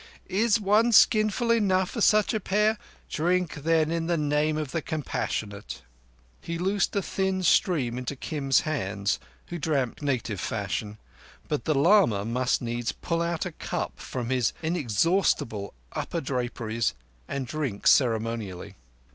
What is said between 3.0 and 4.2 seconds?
Drink, then, in the